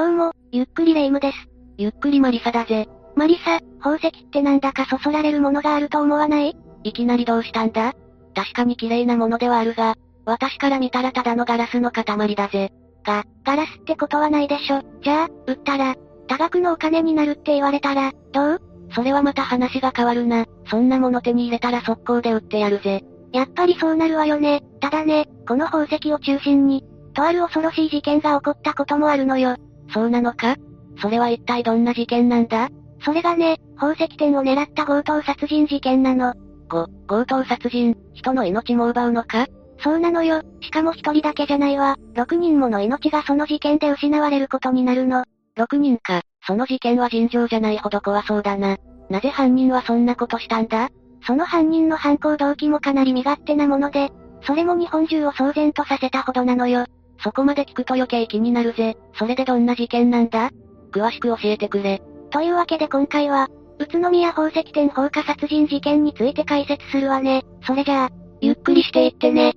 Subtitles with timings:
[0.00, 1.36] どうも、ゆっくりレ夢ムです。
[1.76, 2.88] ゆっくりマリサだぜ。
[3.16, 6.56] マリサ、宝石ってなんだかそそられるものがあると思わない？
[6.84, 7.92] いきなりどうしたんだ？
[8.34, 12.72] 確かに綺麗なものではあるが、私から見たらただのガラスの塊だぜ。
[13.04, 14.80] が、ガラスってことはないでしょ。
[15.02, 15.94] じゃあ、売ったら、
[16.28, 18.60] 多額のお金になるって言われたら、どう？
[18.94, 20.46] それはまた話が変わるな。
[20.70, 23.04] そんなもの手に入れたら速攻で売ってやるぜ。
[23.34, 24.62] やっぱりそうなるわよね。
[24.80, 29.56] ただね、この宝石を中心に、とある恐ろしい事件が起こったこともあるのよ。
[29.92, 30.56] そうなのか？
[31.00, 32.68] それは一体どんな事件なんだ？
[33.02, 36.34] それがね、宝石店を狙った強盗殺人事件なの。
[36.68, 39.46] ご、強盗殺人、人の命も奪うのか？
[39.82, 40.42] そうなのよ。
[40.60, 41.96] しかも一人だけじゃないわ。
[42.14, 45.24] 6人もの命がその事件で失われることになるの。
[45.56, 46.20] 6人か。
[46.46, 48.76] その事件は尋常じゃないほど怖そうだな。
[49.08, 50.90] なぜ犯人はそんなことしたんだ？
[51.26, 54.10] その犯人の犯行動機もかなり身勝手なもので、
[54.42, 56.86] それも日本中を騒然とさせたほどなのよ。
[57.22, 58.96] そこまで聞くと余計気になるぜ。
[59.14, 60.50] それでどんな事件なんだ？
[60.92, 62.02] 詳しく教えてくれ。
[62.30, 63.48] というわけで今回は、
[63.78, 67.42] 宇都宮宝石店放火殺人事件について解説するわね。
[67.66, 69.54] それじゃあ、ゆっくりしていってね。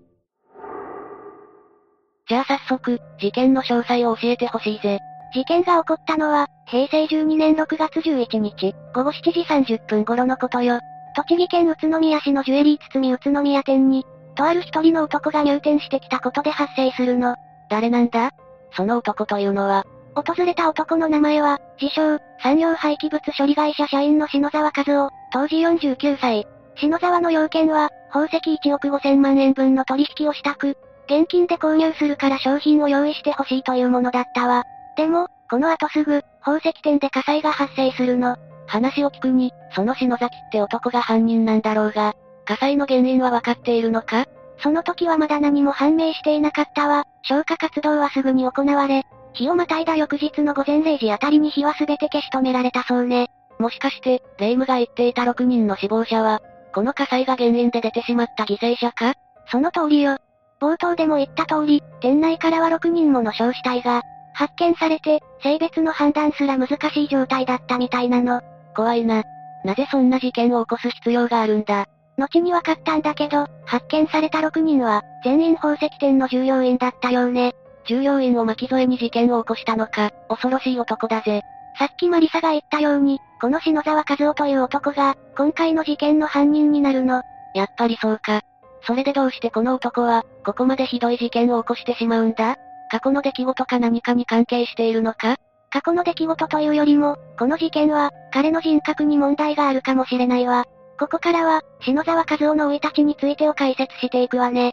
[2.30, 5.00] じゃあ早速、事件の詳細を教えてほしいぜ。
[5.34, 10.80] 事件が起こったのは、平成12年6月11日、午後7時30分頃のことよ。
[11.16, 14.06] 栃木県宇都宮市のジュエリー包み宇都宮店に、
[14.36, 17.36] とある一人の男が入店してきたことで発生するの。
[17.74, 18.30] 誰なんだ？
[18.78, 26.46] その男というのは、訪れた男の名前は、自称、産業廃棄物処理会社社員の篠沢和夫、当時49歳。
[26.76, 34.66] 篠沢の要件は、宝石1億5000万円分の取引をしたく、現金で購入するから商品を用意してほしいというものだったわ。
[34.96, 38.38] でも、この後すぐ、宝石店で火災が発生するの。
[38.68, 42.14] 話を聞くに、その篠崎って男が犯人なんだろうが、
[42.46, 44.26] 火災の原因はわかっているのか？
[44.60, 47.06] その時はまだ何も判明していなかったわ。
[47.24, 53.28] 消火活動はすぐに行われ、日をまたいだ翌日の午前0時あたりに火は全て消し止められたそうね。
[53.60, 56.42] もしかして、レイムが言っていた6人の死亡者は、
[56.74, 59.14] この火災が原因で出てしまった犠牲者か？
[59.48, 60.18] その通りよ。
[60.60, 64.02] 冒頭でも言った通り、店内からは6人もの焼死体が、
[64.34, 68.42] 発見されて、性別の判断すら難しい状態だったみたいなの。
[68.76, 69.24] 怖いな。
[69.66, 71.86] なぜそんな事件を起こす必要があるんだ？
[72.18, 77.54] 後に分かったんだけど、発見された6人は、全員宝石店の従業員だったようね。
[77.86, 81.42] 従業員を巻き添えに事件を起こしたのか、恐ろしい男だぜ。
[81.78, 87.24] さっきマリサが言ったように、この篠沢和夫という男が、今回の事件の犯人になるの。
[87.56, 88.42] やっぱりそうか。
[88.86, 92.58] それでどうしてこの男は、ここまでひどい事件を起こしてしまうんだ？
[92.92, 95.38] 過去の出来事か何かに関係しているのか？
[95.72, 100.66] 過去の出来事というよりも、この事件は、彼の人格に問題があるかもしれないわ。
[101.04, 104.72] ここからは、篠沢和夫の生い立ちについてを解説していくわね。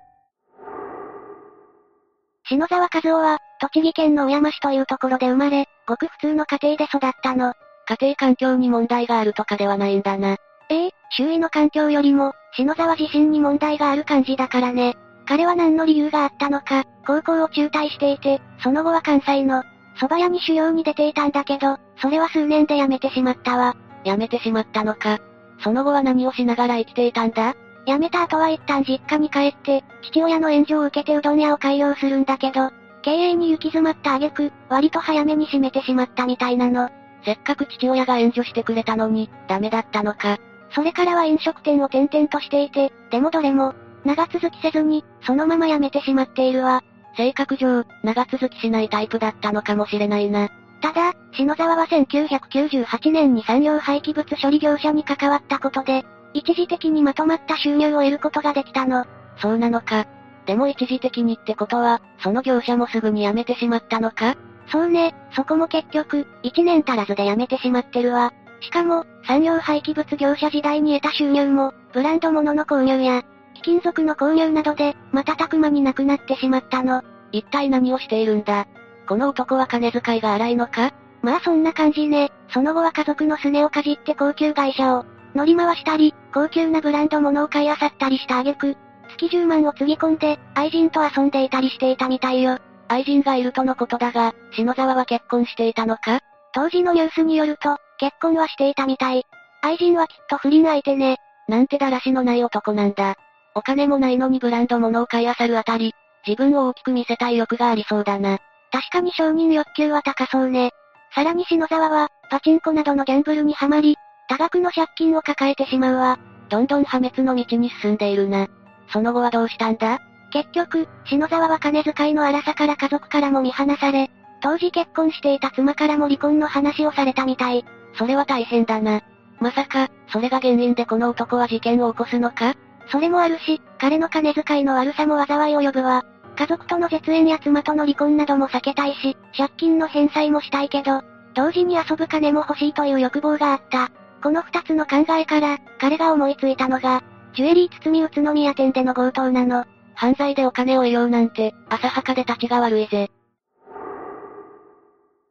[2.48, 7.54] 篠沢和夫は、栃木県の小山市というところで生まれ、ごく普通の家庭で育ったの。
[7.88, 10.36] 家庭環境に問題があるとかではないんだな。
[10.68, 14.94] ええ周囲の環境よりも、篠沢自身に問題がある感じだからね。
[15.26, 19.64] 彼は何の理由があったのか、高校を中退していて、その後は関西の、
[19.98, 23.74] 蕎麦屋に修行に出ていたんだけど、それは数年で辞めてしまったわ。
[24.04, 25.18] 辞めてしまったのか。
[25.62, 27.54] その後は何をしながら生きていたんだ？
[27.86, 32.70] 辞めた後は一旦実家に帰って、父親の援助を受けてうどん屋を開業するんだけど、
[33.02, 36.90] 経営に行き詰まった挙句、割と早めに閉めてしまったみたいなの。
[37.24, 40.38] せっかく父親が援助してくれたのに、ダメだったのか。
[40.74, 46.82] それからは飲食店を転々としていて、でもどれも、長続きせずに、そのまま辞めてしまっているわ。
[47.16, 50.48] 性格上、長続きしないタイプだったのかもしれないな。
[50.80, 59.04] ただ、篠沢は1998年に産業廃棄物処理業者に関わったことで、一時的にまとまった収入を得ることができたの。
[59.38, 60.06] そうなのか。
[60.46, 64.36] でも一時的にってことは、その業者もすぐに辞めてしまったのか？
[64.68, 68.32] そうね、そこも結局、一年足らずで辞めてしまってるわ。
[68.60, 73.22] しかも、産業廃棄物業者時代に得た収入も、ブランド物の購入や、
[73.54, 77.02] 貴金属の購入などで、瞬く間になくなってしまったの。
[77.32, 78.66] 一体何をしているんだ？
[79.10, 80.94] この男は金遣いが荒いのか？
[81.22, 82.30] まあそんな感じね。
[82.54, 85.04] その後は家族のすねをかじって高級会社を
[85.34, 88.76] 乗り回したり、高級なブランド物を買い漁ったりした挙句、
[89.18, 92.58] 月10万をつぎ込んで、愛人と遊んでいたりしていたみたいよ。
[92.86, 96.20] 愛人がいるとのことだが、篠沢は結婚していたのか？
[96.52, 99.26] 当時のニュースによると、結婚はしていたみたい。
[99.62, 101.16] 愛人はきっと不倫相手ね。
[101.48, 103.16] なんてだらしのない男なんだ。
[103.56, 108.38] お金もないのにブランド物を買い漁るあたり、自分を大きく見せたい欲がありそうだな。
[108.72, 110.70] 確かに承認欲求は高そうね。
[111.14, 113.96] さらに篠沢は、パチンコなどのギャンブルにはまり、
[114.28, 116.18] 多額の借金を抱えてしまうわ。
[116.48, 118.46] どんどん破滅の道に進んでいるな。
[118.92, 119.98] その後はどうしたんだ？
[120.32, 127.64] 結局、篠沢は金遣いの荒さから家族からも見放され、当時結婚していた妻からも離婚の話をされたみたい。
[127.98, 129.00] それは大変だな。
[129.40, 132.54] まさか、それが原因でこの男は事件を起こすのか？
[132.92, 136.04] それもあるし、彼の金遣いの悪さも災いを呼ぶわ。
[136.40, 141.02] 家族との絶縁や妻との離婚なども避けたいし、借金の返済もしたいけど、
[141.34, 143.90] 同時に遊ぶ金も欲しいという欲望があった。
[144.22, 147.02] この二つの考えから、彼が思いついたのが、
[147.34, 149.66] ジュエリー包み宇都宮店での強盗なの。
[149.94, 153.10] 犯罪でお金を得ようなんて、浅はかで立ちが悪いぜ。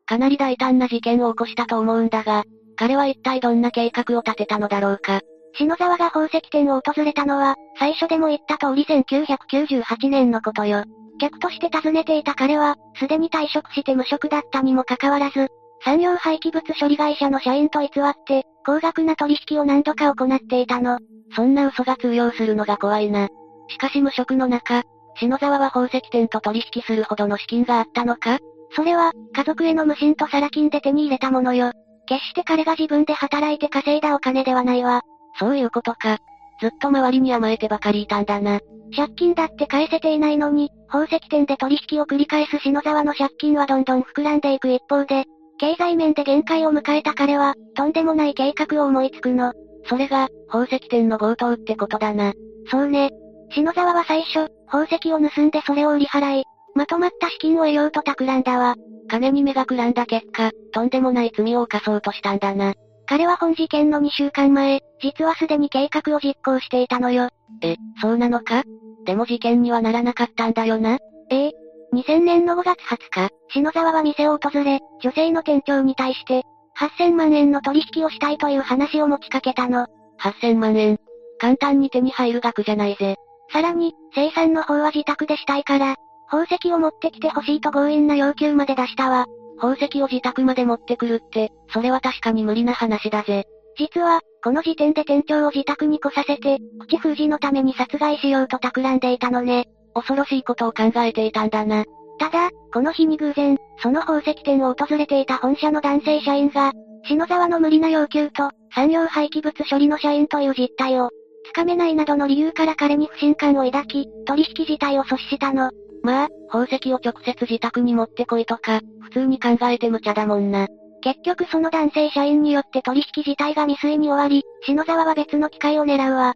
[0.05, 2.43] かなり大胆な事件を起こしたと思うんだが、
[2.75, 5.21] 彼は一体どんな計画を立てたのだろうか。
[5.55, 10.83] 篠沢が宝石店を訪れたのは、最初でも言った通り1998年のことよ。
[11.19, 15.49] 客として訪ねていた彼は、すでに退職して無職だったにもかかわらず、
[15.83, 20.97] 産業廃棄物処理会社の社員と偽って、高額な取引を何度か行っていたの。
[21.35, 23.27] そんな嘘が通用するのが怖いな。
[23.67, 24.83] しかし無職の中、
[25.17, 28.39] 篠沢は宝石店と取引するほどの資金があったのか？
[28.71, 31.71] それは、家族への無心とサラ金で手に入れたものよ。
[32.07, 35.01] 決して彼が自分で働いて稼いだお金ではないわ。
[35.39, 36.17] そういうことか。
[36.59, 38.59] ずっと周りに甘えてばかりいたんだな。
[38.95, 45.25] 借金だって返せていないのに、宝石店で取引を繰り返す篠沢の借金はどんどん膨らんでいく一方で、
[45.59, 49.53] 経済面で限界を迎えた彼は、とんでもない計画を思いつくの。
[49.85, 52.33] それが、宝石店の強盗ってことだな。
[52.71, 53.09] そうね。
[53.51, 56.43] 篠沢は最初、宝石を盗んでそれを売り払い、
[56.75, 58.75] まとまった資金を得ようと企んだわ。
[59.09, 62.73] 金に目がくらんだ結果、とんでもない罪を犯そうとしたんだな。
[63.09, 67.29] 彼は本事件の2週間前、実はすでに計画を実行していたのよ。
[67.63, 68.61] え、そうなのか？
[69.03, 70.99] でも事件にはならなかったんだよな。
[71.31, 71.51] ええ。
[71.91, 76.43] 2000年の5月20日、篠沢は店を訪れ、女性の店長に対して、
[76.79, 79.87] 8000万円の取引をしたいという話を持ちかけたの。
[80.21, 80.99] 8000万円。
[81.39, 83.15] 簡単に手に入る額じゃないぜ。
[83.51, 85.95] さらに、生産の方は自宅でしたいから、
[86.29, 89.25] 宝石を持ってきてほしいと強引な要求まで出したわ。
[89.59, 93.45] 宝石を自宅まで持ってくるって、それは確かに無理な話だぜ。
[93.77, 99.67] 実は、この時点で店長を自宅に来させて、口封じのために殺害しようと企んでいたのね。
[99.93, 101.85] 恐ろしいことを考えていたんだな。
[102.19, 106.73] ただ、この日に偶然、その宝石店を訪れていた本社の男性社員が、
[107.05, 111.09] 篠沢の無理な要求と、産業廃棄物処理の社員という実態を、
[111.45, 115.71] つかめないなどの理由から彼に不信感を抱き、取引自体を阻止したの。
[116.03, 120.67] まあ、宝石を直接自宅に持ってこいとか、普通に考えて無茶だもんな。
[121.01, 126.33] 結局その男性社員によって取引自体が未遂に終わり、篠沢は別の機会を狙うわ。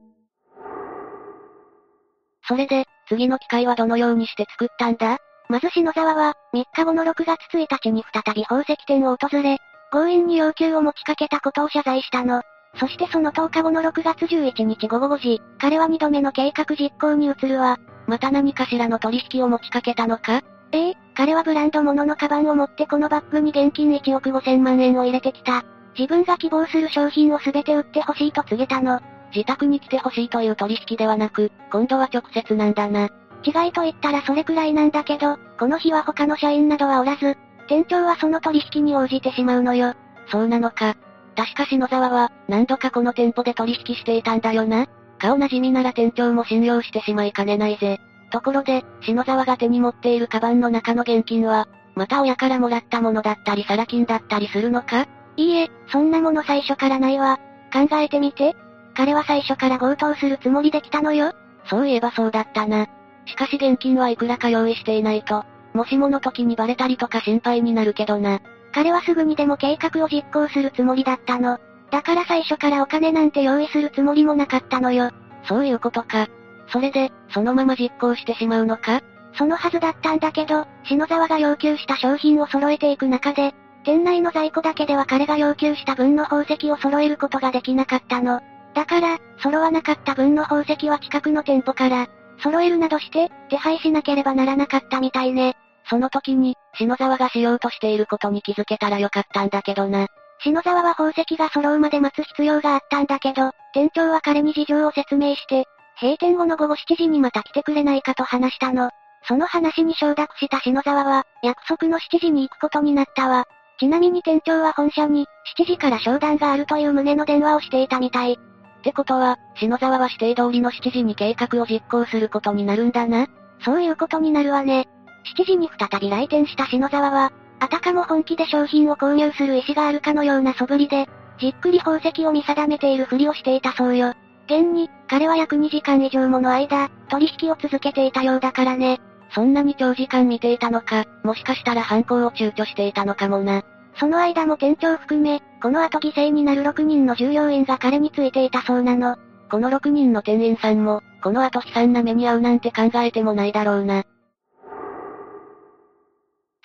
[2.48, 5.18] それで、次の機会はどのようにして作ったんだ？
[5.50, 9.58] まず篠沢は、3日後の6月1日に再び宝石店を訪れ、
[9.92, 12.42] 強引に要求を持ちかけたことを謝罪したの。
[12.80, 17.78] そしてその10日後の6月11日午後5時、彼は2度目の計画実行に移るわ。
[18.08, 20.42] また何かしらの取引を持ちかけたのか？
[20.72, 25.64] ええ、彼はブランド物のカバンを持ってこのバッグに現金1億5千万円を入れてきた。
[25.98, 29.00] 自分が希望する商品を全て売ってほしいと告げたの。
[29.36, 33.10] 自宅に来てほしいという取引ではなく、今度は直接なんだな。
[33.44, 39.94] 違いと言ったらそれくらいなんだけど、この日は他の社員などはおらず、店長はその取引に応じてしまうのよ。
[40.28, 40.96] そうなのか。
[41.36, 44.88] 確か篠沢は、何度かこの店舗で取引していたんだよな。
[45.24, 48.02] 顔なじみなら店長も信用してしまいかねないぜ。
[48.30, 55.08] ところで、篠沢が手に持っているカバンの中の現金は、また親からもらったものだったりサラ金だったりするのか？
[55.38, 57.40] いいえ、そんなもの最初からないわ。
[57.72, 58.54] 考えてみて。
[58.96, 61.32] 彼は最初から強盗するつもりで来たのよ。
[61.70, 62.88] そういえばそうだったな。
[63.26, 68.42] しかし現金はいくらか用意していないと、もしもの時にバレたりとか心配になるけどな。
[68.74, 71.60] 彼はすぐにでも計画を実行するつもりだったの。
[71.92, 75.12] だから最初からお金なんて用意するつもりもなかったのよ。
[75.48, 76.28] そういうことか。
[76.70, 79.02] それで、そのまま実行してしまうのか？
[79.36, 88.42] そのはずだったんだけど、篠沢が要求した商品を揃えていく中で、店内の在庫だけでは彼が要求した分の宝石を揃えることができなかったの。
[88.74, 92.08] だから、揃わなかった分の宝石は近くの店舗から、
[92.42, 95.56] 揃えるなどして、手配しなければならなかったみたいね。
[95.90, 100.08] その時に、篠沢がしようとしていることに気づけたらよかったんだけどな。
[100.44, 105.66] 篠沢は宝石が揃うまで待つ必要があったんだけど、店長は彼に事情を説明して、
[106.02, 108.90] 閉店後の午後7時にまた来てくれないかと話したの。
[109.26, 113.46] その話に承諾した篠沢は、約束の7時に行くことになったわ。
[113.80, 118.34] ちなみに店長は本社に、7時から商談があるという旨の電話をしていたみたい。
[118.34, 118.38] っ
[118.84, 123.28] てことは、篠沢は指定通りの7時に計画を実行することになるんだな。
[123.64, 124.90] そういうことになるわね。
[125.38, 131.08] 7時に再び来店した篠沢は、あたかも本気で商品を購入する意思があるかのような素振りで、
[131.40, 134.14] じっくり宝石を見定めているふりをしていたそうよ。
[134.46, 139.00] 現に、彼は約2時間以上もの間、取引を続けていたようだからね。
[139.34, 143.64] そんなに長時間見ていたのか、もしかしたら犯行を躊躇していたのかもな。
[143.96, 149.16] その間も店長含め、この後犠牲になる6人の従業員が彼についていたそうなの。
[149.50, 154.04] この6人の店員さんも、この後悲惨な目に遭うなんて考えてもないだろうな。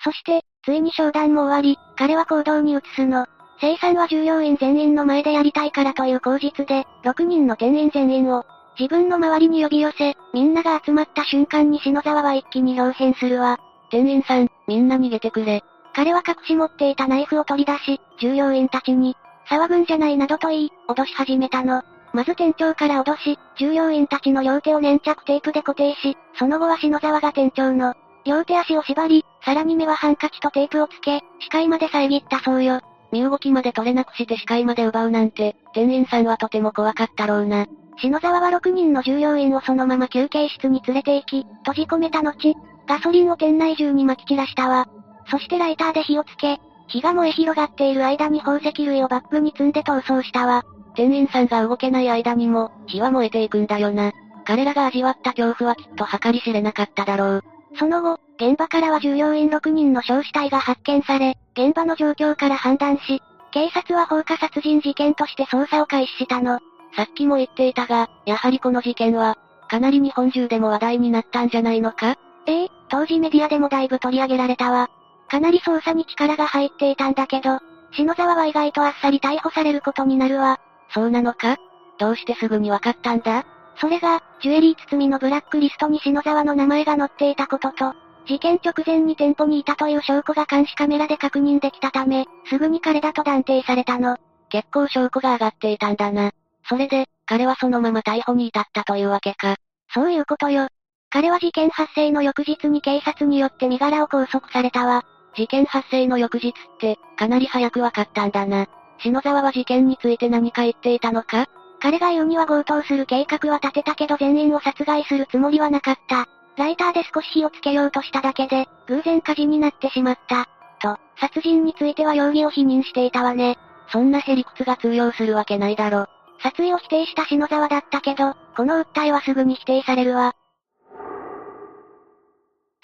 [0.03, 3.25] そして、ついに商談も終わり、彼は行動に移すの。
[3.61, 8.45] 生産は従業員全員の前でやりたいからという口実で、6人の店員全員を、
[8.79, 13.59] 自分の周りに呼び寄せ、みんなが集まった瞬間に篠沢は一気に表変するわ。
[13.91, 15.63] 店員さん、みんな逃げてくれ。
[15.93, 19.17] 彼は隠し持っていたナイフを取り出し、従業員たちに、
[19.49, 21.81] 騒ぐんじゃないなどと言い、脅し始めたの。
[22.13, 27.95] まず店長から脅し、従業員たちの両手を粘着テープで固定し、その後は篠沢が店長の、
[28.29, 32.79] 両手足を縛り、さらに目はハンカチとテープをつけ、視界まで遮ったそうよ。
[33.11, 37.65] 身動きまで取れなくして視界まで奪うなんて、店員さんはとても怖かったろうな。
[37.97, 42.53] 篠沢は6人の従業員をそのまま休憩室に連れて行き、閉じ込めた後、
[42.87, 44.87] ガソリンを店内中に撒き散らしたわ。
[45.31, 50.63] そしてライターで火をつけ、火が燃え広がっている間に宝石類をバッグに積んで逃走したわ。
[50.95, 54.11] 店員さんが動けない間にも、火は燃えていくんだよな。
[54.45, 57.43] 彼らが味わった恐怖はきっと計り知れなかっただろう。
[57.77, 63.21] その後、現場からは従業員6人の焼死体が発見され、現場の状況から判断し、
[63.51, 66.59] 警察は放火殺人事件として捜査を開始したの。
[66.95, 69.37] さっきも言っていたが、やはりこの事件は、
[69.69, 72.15] かなり日本中でも話題になったんじゃないのか？
[72.47, 74.89] ええ当時メディアでもだいぶ取り上げられたわ。
[75.27, 77.59] かなり捜査に力が入っていたんだけど、
[77.91, 80.59] 篠沢は意外とあっさり逮捕されることになるわ。
[80.91, 81.57] そうなのか？
[81.99, 83.45] どうしてすぐにわかったんだ？
[83.79, 87.93] それが、ジュエリー包みのブラックリストに篠沢の名前が載っていたことと、
[88.27, 94.17] 事件直前に店舗にいたという証拠が監視カメラで確認できたため、すぐに彼だと断定されたの。
[94.49, 96.31] 結構証拠が上がっていたんだな。
[96.67, 99.55] それで、彼はそのまま逮捕に至ったというわけか。
[99.93, 100.67] そういうことよ。
[101.09, 105.03] 彼は事件発生の翌日に警察によって身柄を拘束されたわ。
[105.35, 108.67] 事件発生の翌日って、かなり早くわかったんだな。
[108.99, 111.47] 篠沢は事件について何か言っていたのか？
[111.81, 116.27] 彼が言うには強盗する計画は立てたけど全員を殺害するつもりはなかった。
[116.57, 120.45] ライターで少し火をつけようとしただけで、偶然火事になってしまった。
[120.81, 123.57] と、殺人については容疑を否認していたわね。
[123.91, 126.07] そんなへりくつが通用するわけないだろ。
[126.41, 130.33] 殺意を否定した篠沢だったけど、この訴えはすぐに否定されるわ。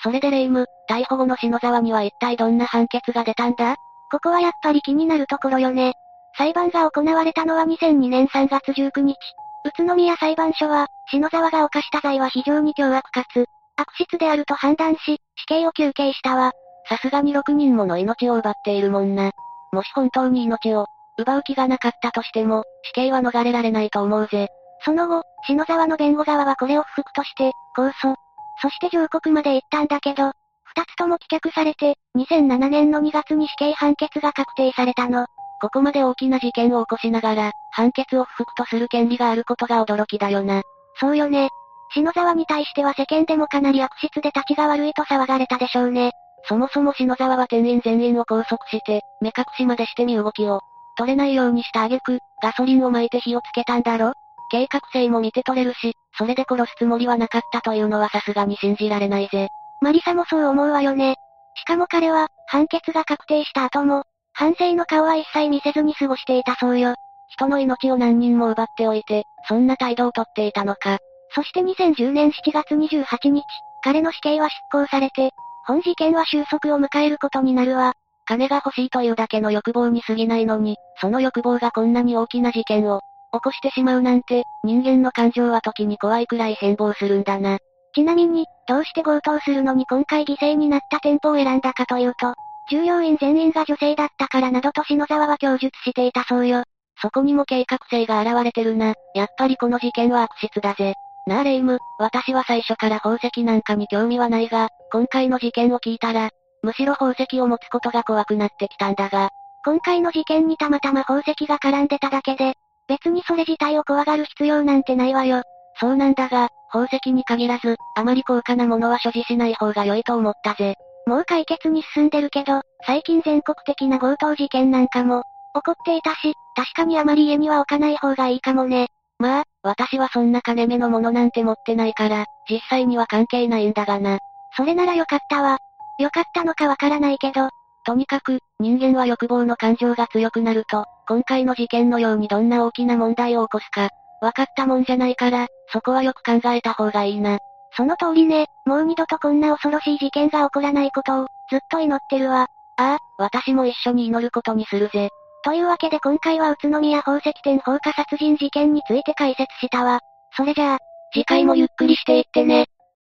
[0.01, 3.75] それでレイム、逮捕後の篠沢には一体どんな判決が出たんだ？
[4.11, 5.93] ここはやっぱり気になるところよね。
[6.37, 9.17] 裁判が行われたのは2002年3月19日。
[9.65, 13.45] 宇都宮裁判所は、篠沢が犯した罪は非常に凶悪かつ、
[13.77, 16.51] 悪質であると判断し、死刑を求刑したわ。
[16.87, 19.31] さすがに6人もの命を奪っているもんな。
[19.71, 20.87] もし本当に命を、
[21.17, 24.49] 奪う気がなかったとしても、死刑は逃れられないと思うぜ。
[24.83, 28.15] その後、篠沢の弁護側はこれを不服として、控訴。
[28.61, 30.31] そして上告まで行ったんだけど、
[30.63, 35.25] 二つとも棄却されて、2007年の2月に死刑判決が確定されたの。
[35.65, 40.61] ここまで大きな事件を起こしながら、判決を不服とする権利があることが驚きだよな。
[40.99, 41.49] そうよね。
[41.91, 46.11] 篠沢に対しては世間でもかなり悪質で立ちが悪いと騒がれたでしょうね。
[46.47, 50.61] そもそも篠沢は店員全員を拘束して、目隠しまでして身動きを
[50.99, 54.13] 取れないようにした挙句、ガソリンを撒いて火をつけたんだろ？
[54.51, 59.47] 計画性も見て取れるし、それで殺すつもりはなかったというのはさすがに信じられないぜ。
[59.81, 61.15] マリサもそう思うわよね。
[61.55, 64.03] しかも彼は、判決が確定した後も、
[64.35, 66.95] 反省の顔は一切見せずに過ごしていたそうよ。
[67.29, 70.99] 人の命を何人も奪っておいて、そんな態度をとっていたのか。
[71.33, 73.43] そして2010年7月28日、
[73.81, 75.31] 彼の死刑は執行されて、
[75.65, 77.93] 本事件は収束を迎えることになるわ。
[78.25, 83.01] 金が欲しいというだけの欲望に過ぎないのに、その欲望がこんなに大きな事件を
[83.31, 87.59] 起こしてしまうなんて、人間の感情は時に怖いくらい変貌するんだな。
[87.93, 92.33] ちなみに、どうして強盗するのに今回犠牲になった店舗を選んだかというと、
[92.69, 96.63] 従業員全員が女性だったからなどと篠沢は供述していたそうよ。
[97.01, 98.93] そこにも計画性が現れてるな。
[99.13, 100.93] やっぱりこの事件は悪質だぜ。
[101.27, 106.29] なあレイム、私は最初から宝石なんかに興味はないが、今回の事件を聞いたら、
[106.61, 109.29] むしろ宝石を持つことが怖くなってきたんだが、
[109.63, 112.53] 今回の事件にたまたま宝石が絡んでただけで、
[112.87, 115.41] 別にそれ自体を怖がる必要なんてないわよ。
[115.79, 120.75] そうなんだが、宝石に限らず、あまり高価なものは所持しない方が良いと思ったぜ。
[121.07, 128.87] もう解決に進んでるけど、最近全国的な強盗事件なんかも、起こっていたし、確かにあまり家には置かない方がいいかもね。
[129.19, 134.19] まあ、私はそんな金目のものなんて持ってないから、実際には関係ないんだがな。
[134.57, 135.57] それならよかったわ。
[135.99, 137.49] よかったのかわからないけど、
[137.85, 143.89] とにかく、人間は欲望の感情が強くなると、今回の事件のようにどんな大きな問題を起こすか、
[144.21, 147.37] わかったもんじゃないから、そこはよく考えた方がいいな。
[147.75, 152.47] その通りね、もう二度とこんな恐ろしい事件が起こらないことを、ずっと祈ってるわ。
[152.77, 155.09] ああ、私も一緒に祈ることにするぜ。
[155.43, 159.99] というわけで今回は宇都宮宝石店放火殺人事件について解説したわ。
[160.35, 160.77] それじゃあ、
[161.13, 162.65] 次回もゆっくりしていってね。